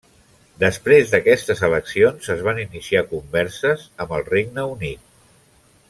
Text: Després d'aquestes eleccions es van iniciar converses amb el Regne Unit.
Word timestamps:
Després 0.61 1.11
d'aquestes 1.11 1.61
eleccions 1.67 2.31
es 2.37 2.41
van 2.49 2.63
iniciar 2.63 3.05
converses 3.13 3.85
amb 4.07 4.17
el 4.19 4.27
Regne 4.35 4.65
Unit. 4.73 5.07